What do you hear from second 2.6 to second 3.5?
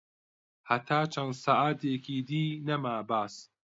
نەما باس